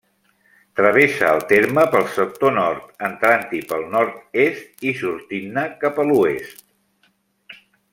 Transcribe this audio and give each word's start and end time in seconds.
Travessa 0.77 1.27
el 1.33 1.41
terme 1.51 1.83
pel 1.97 2.07
sector 2.15 2.55
nord, 2.57 2.89
entrant-hi 3.11 3.61
pel 3.75 3.87
nord-est 3.93 4.89
i 4.93 4.97
sortint-ne 5.05 5.71
cap 5.87 6.05
a 6.07 6.11
l'oest. 6.13 6.71